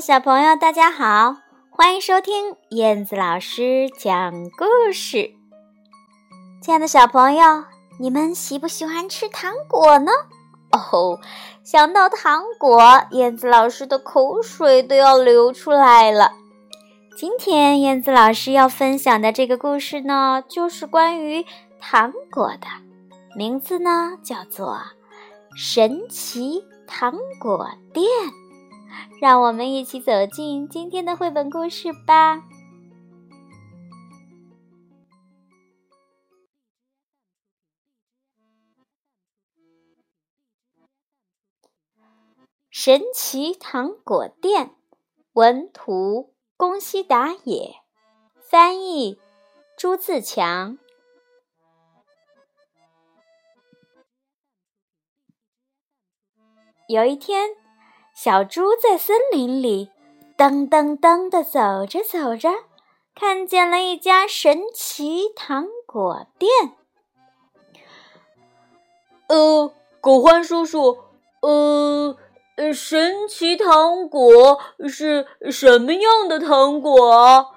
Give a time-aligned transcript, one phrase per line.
[0.00, 1.36] 小朋友，大家好，
[1.68, 5.34] 欢迎收听燕子老师讲故事。
[6.62, 7.64] 亲爱的小朋友，
[7.98, 10.10] 你们喜不喜欢吃糖果呢？
[10.72, 11.20] 哦，
[11.62, 12.80] 想到糖果，
[13.10, 16.32] 燕子老师的口水都要流出来了。
[17.14, 21.44] 今天燕子老师要分享的这个故事呢，就是关于
[21.78, 22.66] 糖果的，
[23.36, 24.68] 名字呢叫做
[25.54, 28.06] 《神奇糖果店》。
[29.20, 32.42] 让我们一起走进今天的绘本故事吧。
[42.70, 44.74] 神奇糖果店，
[45.32, 47.74] 文图宫西达也，
[48.40, 49.20] 翻译
[49.76, 50.78] 朱自强。
[56.88, 57.59] 有一天。
[58.22, 59.88] 小猪在森林里
[60.36, 62.50] 噔噔噔地走着走着，
[63.14, 66.50] 看见了一家神奇糖果店。
[69.26, 70.98] 呃，狗欢叔叔，
[71.40, 72.14] 呃，
[72.74, 77.54] 神奇糖果是什么样的糖果？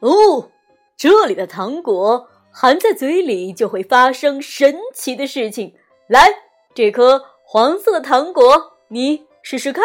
[0.00, 0.50] 哦，
[0.98, 5.74] 这里的糖果含在嘴里就会发生神奇的事情。
[6.06, 6.28] 来，
[6.74, 8.69] 这颗黄色的糖果。
[8.92, 9.84] 你试试看，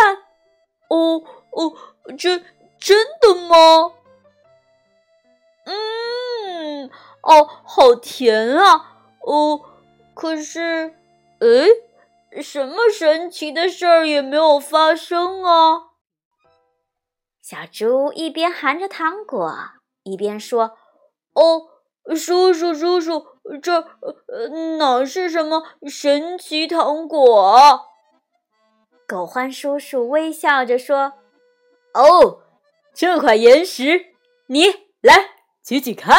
[0.89, 1.73] 哦哦，
[2.17, 2.43] 真
[2.79, 3.91] 真的吗？
[5.65, 6.89] 嗯，
[7.21, 8.97] 哦，好甜啊！
[9.21, 9.61] 哦，
[10.15, 10.95] 可是，
[11.39, 15.91] 诶，什么神奇的事儿也没有发生啊！
[17.41, 19.55] 小猪一边含着糖果，
[20.01, 20.77] 一边说
[21.33, 21.69] ：“哦，
[22.15, 23.23] 叔叔，叔叔，
[23.61, 23.85] 这
[24.79, 27.81] 哪是什么神奇糖果？”
[29.07, 31.13] 狗欢叔叔微笑着说
[31.93, 32.41] ：“哦，
[32.93, 34.13] 这块岩石，
[34.47, 36.17] 你来举举看。”“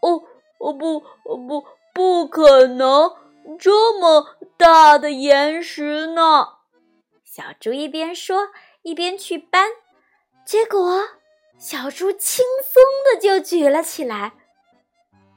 [0.00, 0.22] 哦，
[0.58, 3.16] 哦不，哦不，不可能，
[3.58, 6.56] 这么大的岩石呢！”
[7.24, 8.48] 小猪一边说
[8.82, 9.70] 一边去搬，
[10.46, 11.08] 结果
[11.58, 14.34] 小猪轻松的就举了起来。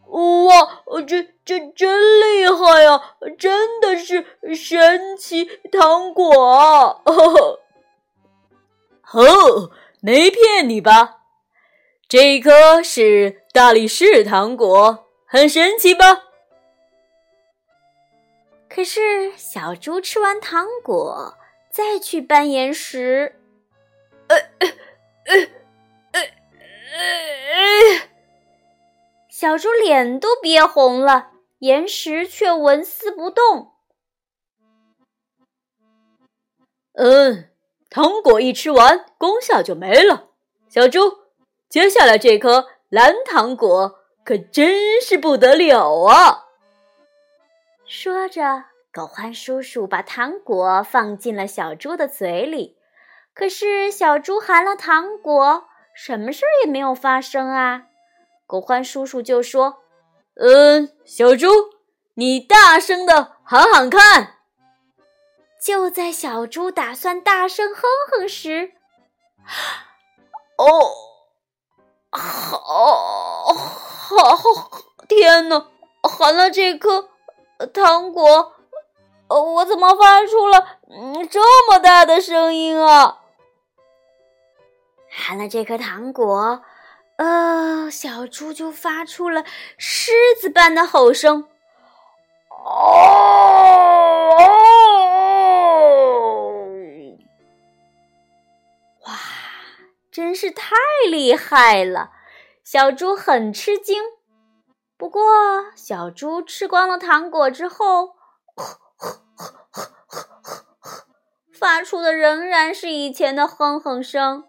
[0.10, 3.16] 哇，这这真厉害呀！
[3.38, 4.26] 真的是
[4.56, 7.02] 神奇糖果！
[7.06, 7.14] 啊
[9.14, 9.72] 哦，
[10.02, 11.18] 没骗你吧？
[12.08, 16.24] 这一颗是大力士糖果，很神奇吧？
[18.68, 21.36] 可是小猪吃完糖果，
[21.72, 23.36] 再去搬岩石，
[24.28, 24.68] 呃呃
[25.26, 25.48] 呃呃
[29.40, 33.72] 小猪脸都憋红了，岩石却纹丝不动。
[36.96, 37.50] 嗯，
[37.90, 40.32] 糖果一吃完，功效就没了。
[40.68, 41.20] 小猪，
[41.70, 46.48] 接下来这颗蓝糖果可真是不得了啊！
[47.86, 52.78] 说着，狗欢叔叔把糖果放进了小猪的嘴里。
[53.34, 57.86] 可是小猪含了糖果，什么事儿也没有发生啊。
[58.50, 59.84] 狗獾叔叔就说
[60.34, 61.48] ：“嗯，小猪，
[62.16, 64.38] 你大声的喊喊看。”
[65.64, 68.72] 就在小猪打算大声哼哼时，
[70.58, 70.66] 哦，
[72.10, 72.58] 好，
[74.36, 74.36] 好，
[75.08, 75.68] 天哪！
[76.02, 77.10] 含了这颗
[77.72, 78.54] 糖果，
[79.28, 80.80] 我怎么发出了
[81.30, 83.20] 这么大的声音啊？
[85.12, 86.64] 含了这颗糖果。
[87.20, 89.44] 呃，小猪就发出了
[89.78, 91.50] 狮子般的吼声，
[92.64, 92.70] 哦！
[99.06, 99.20] 哇，
[100.10, 100.78] 真是太
[101.12, 102.12] 厉害了！
[102.64, 104.02] 小猪很吃惊。
[104.96, 105.22] 不过，
[105.76, 108.16] 小猪吃光了糖果之后，
[111.54, 114.46] 发出的仍然是以前的哼哼声。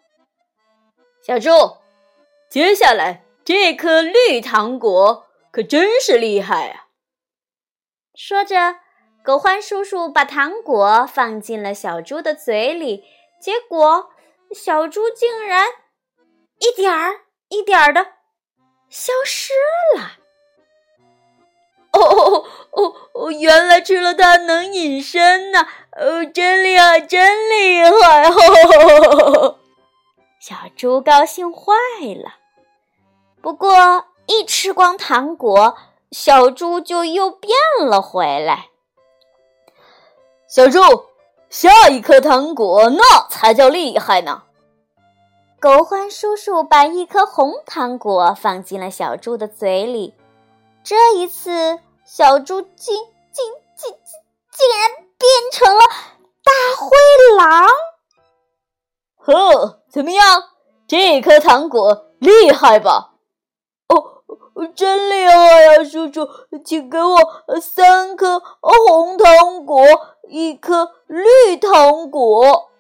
[1.21, 1.51] 小猪。
[2.51, 6.89] 接下来这颗绿糖果可真是厉害啊！
[8.17, 8.81] 说着，
[9.23, 13.05] 狗欢叔叔把糖果放进了小猪的嘴里，
[13.41, 14.11] 结果
[14.53, 15.65] 小猪竟然
[16.59, 17.21] 一点儿
[17.51, 18.15] 一点儿的
[18.89, 19.53] 消失
[19.97, 20.19] 了。
[21.93, 23.31] 哦哦哦哦！
[23.31, 25.69] 原来吃了它能隐身呢！
[25.93, 28.25] 哦，真厉害，真厉害！
[30.41, 31.73] 小猪高兴坏
[32.21, 32.40] 了。
[33.43, 35.77] 不过，一吃光糖果，
[36.11, 38.69] 小猪就又变了回来。
[40.47, 40.81] 小猪，
[41.49, 44.43] 下一颗糖果那才叫厉害呢。
[45.59, 50.15] 狗獾叔叔把一颗红糖果放进了小猪的嘴里，
[50.83, 52.97] 这一次，小猪竟
[53.33, 53.45] 竟
[53.77, 53.95] 竟
[54.51, 55.83] 竟然变成了
[56.43, 56.91] 大灰
[57.37, 57.69] 狼。
[59.17, 60.25] 呵，怎么样？
[60.87, 63.10] 这颗糖果厉害吧？
[64.71, 66.29] 哦，真厉害呀，叔叔，
[66.65, 69.83] 请给我三颗红糖果，
[70.29, 72.71] 一颗绿糖果。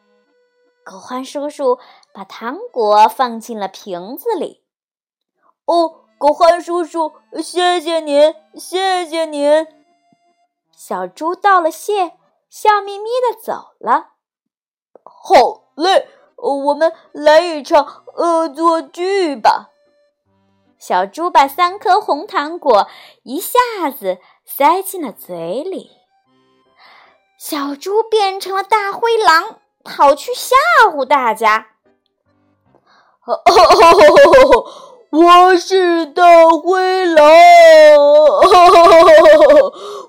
[0.85, 1.79] 狗獾叔叔
[2.13, 4.63] 把糖果放进了瓶子里。
[5.65, 9.67] 哦，狗獾叔叔，谢谢您，谢谢您。
[10.77, 12.13] 小猪道了谢，
[12.49, 14.11] 笑眯眯的走了。
[15.03, 16.09] 好嘞。
[16.43, 19.70] 我们来一场恶作剧吧！
[20.81, 22.89] 小猪把三颗红糖果
[23.23, 24.17] 一下子
[24.47, 25.91] 塞进了嘴里。
[27.39, 30.57] 小猪变成了大灰狼，跑去吓
[30.91, 31.67] 唬大家。
[35.13, 36.23] 我是大
[36.63, 37.25] 灰狼，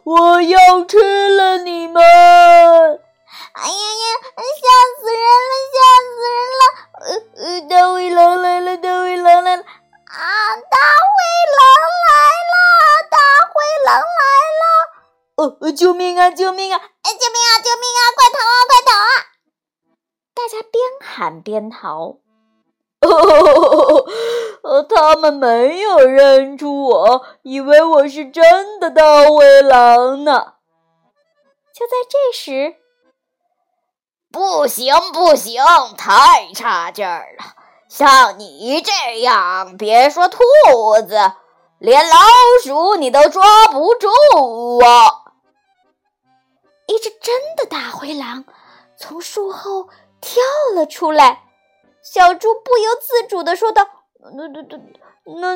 [0.05, 2.01] 我要吃了你们！
[15.71, 16.77] 救命啊，救命啊！
[16.77, 18.01] 哎，救命啊，救命啊！
[18.15, 19.09] 快逃啊，快逃啊！
[20.33, 22.17] 大家边喊边逃。
[24.63, 30.53] 哦，他们没有认出我，以为我是真的大灰狼呢。
[31.73, 32.75] 就在这时。
[34.31, 35.61] 不行不行，
[35.97, 37.43] 太差劲儿了！
[37.89, 40.39] 像你这样，别说兔
[41.05, 41.33] 子，
[41.79, 42.15] 连老
[42.63, 44.07] 鼠你都抓不住
[44.77, 45.20] 啊！
[46.91, 48.43] 一只真的大灰狼
[48.97, 49.87] 从树后
[50.19, 50.43] 跳
[50.75, 51.43] 了出来，
[52.03, 53.87] 小猪不由自主的说道
[54.35, 55.55] ：“那那那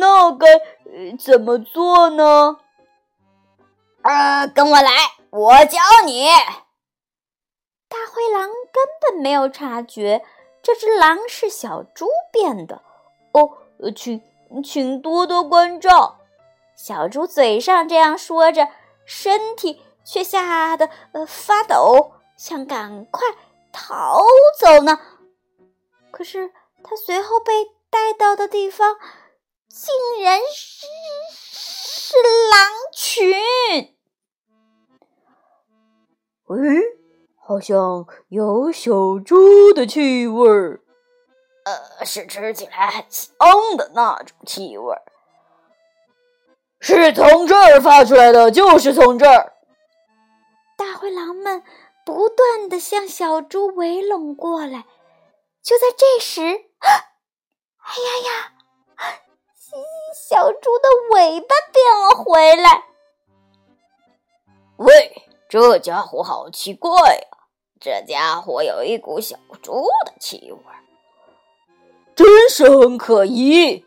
[0.00, 0.46] 那该
[1.16, 2.56] 怎么做呢？”
[4.02, 4.90] 呃，跟我来，
[5.30, 6.26] 我教你。
[7.88, 10.24] 大灰狼根本没有察觉，
[10.62, 12.82] 这只狼是小猪变的。
[13.32, 13.58] 哦，
[13.94, 14.20] 请
[14.64, 16.18] 请多多关照。
[16.76, 18.68] 小猪嘴上这样说着，
[19.04, 23.20] 身体却吓得呃发抖，想赶快
[23.72, 24.22] 逃
[24.60, 25.00] 走呢。
[26.10, 27.52] 可是他随后被
[27.90, 28.96] 带到的地方，
[29.68, 30.86] 竟然是
[31.34, 32.16] 是
[32.50, 33.34] 狼群。
[36.46, 36.96] 喂。
[37.48, 38.90] 好像有小
[39.24, 40.80] 猪的气味儿，
[41.64, 43.28] 呃，是吃起来很香
[43.76, 45.02] 的那种气味儿，
[46.80, 49.52] 是从这儿发出来的，就是从这儿。
[50.76, 51.62] 大灰狼们
[52.04, 54.84] 不断的向小猪围拢过来，
[55.62, 56.42] 就在这时，
[56.80, 58.52] 哎呀呀，
[60.28, 62.84] 小猪的尾巴变了回来。
[64.76, 67.38] 喂，这家伙好奇怪呀！
[67.80, 70.60] 这家伙有一股小猪的气味，
[72.14, 73.86] 真是很可疑。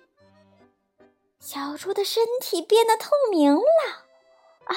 [1.39, 3.61] 小猪的身体变得透明了，
[4.65, 4.75] 哦，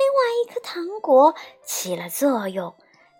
[0.00, 2.74] 另外一颗糖果起了作用，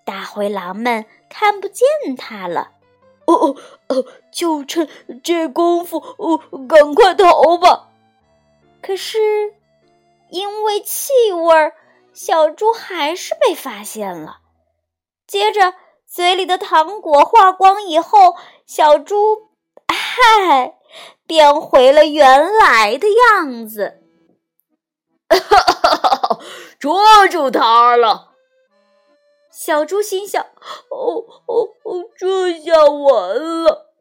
[0.07, 2.71] 大灰狼们看不见它了。
[3.27, 3.57] 哦哦
[3.89, 4.07] 哦！
[4.33, 4.89] 就趁
[5.23, 7.91] 这功夫，哦，赶快逃吧！
[8.81, 9.53] 可是
[10.31, 11.73] 因为气味，
[12.15, 14.39] 小猪还是被发现了。
[15.27, 15.75] 接着，
[16.07, 19.51] 嘴里的糖果化光以后，小猪
[19.87, 20.79] 嗨
[21.27, 23.99] 变回了原来的样子。
[26.81, 28.35] 捉住它了！
[29.53, 30.43] 小猪心想
[30.91, 33.95] ：“哦哦哦，这下完了。”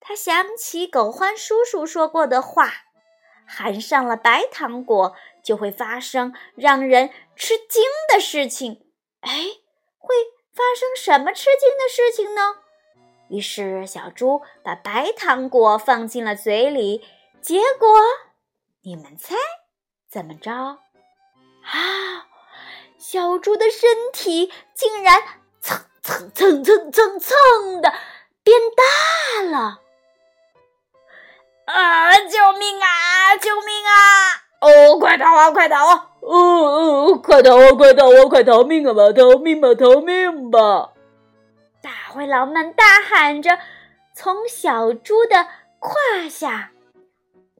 [0.00, 2.70] 他想起狗獾叔叔说过的话
[3.48, 8.90] ：“含上了白糖果，就会发生让人吃惊的事情。”
[9.22, 9.30] 哎。
[9.98, 10.14] 会
[10.54, 12.58] 发生什么吃惊的事情呢？
[13.28, 17.04] 于是小猪把白糖果放进了嘴里，
[17.42, 17.88] 结果
[18.82, 19.34] 你们猜
[20.08, 20.78] 怎么着？
[21.66, 22.26] 啊！
[22.98, 25.22] 小猪的身体竟然
[25.60, 27.92] 蹭蹭蹭蹭蹭蹭的
[28.42, 29.80] 变大了！
[31.66, 32.16] 啊！
[32.16, 33.36] 救命啊！
[33.36, 33.92] 救命啊！
[34.60, 35.50] 哦，快逃啊！
[35.50, 36.10] 快逃啊！
[36.20, 37.72] 哦哦，快逃啊！
[37.72, 38.24] 快逃啊！
[38.28, 38.94] 快逃命啊！
[38.94, 39.74] 吧，逃命吧！
[39.74, 40.92] 逃命吧！
[41.82, 43.58] 大灰狼们大喊着，
[44.14, 45.46] 从小猪的
[45.78, 46.70] 胯下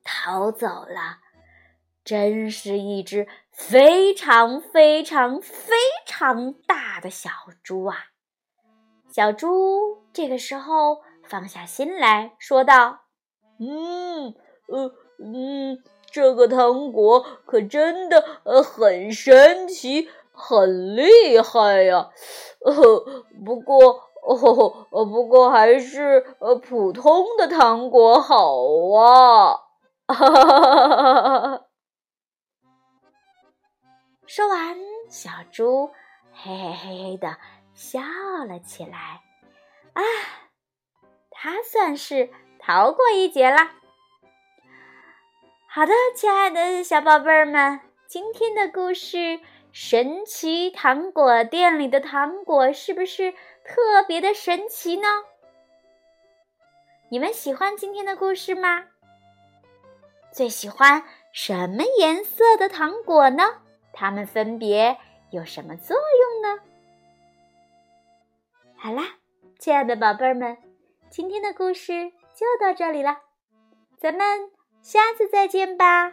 [0.05, 1.19] 逃走了。
[2.07, 5.75] 真是一只非常非常非
[6.07, 7.31] 常大的小
[7.65, 7.97] 猪啊！
[9.13, 13.01] 小猪这个时候放下心来说道
[13.59, 14.37] ：“嗯，
[14.69, 22.11] 呃，嗯，这个糖果可真的呃很神奇，很厉害呀。
[22.65, 22.73] 呃，
[23.45, 28.55] 不过哦，不过还是呃普通的糖果好
[28.95, 29.63] 啊。”
[30.07, 31.66] 哈哈哈哈哈！
[34.27, 34.77] 说完，
[35.09, 35.89] 小猪
[36.33, 37.39] 嘿嘿嘿嘿的
[37.75, 38.01] 笑
[38.49, 39.23] 了起来。
[39.93, 40.03] 啊，
[41.31, 42.29] 他算是
[42.59, 43.71] 逃过一劫啦！
[45.69, 49.17] 好的，亲爱的小宝贝儿们，今天的故事
[49.73, 53.33] 《神奇糖果店里的糖果》是不是
[53.65, 55.09] 特别的神奇呢？
[57.11, 58.87] 你们喜欢今天的故事吗？
[60.33, 63.63] 最喜欢什么颜色的糖果呢？
[63.99, 64.99] 它们分别
[65.31, 66.61] 有什么作用呢？
[68.77, 69.15] 好啦，
[69.59, 70.59] 亲爱的宝贝儿们，
[71.09, 73.23] 今天的故事就到这里了，
[73.99, 74.51] 咱们
[74.83, 76.13] 下次再见吧，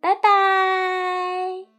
[0.00, 1.73] 拜拜。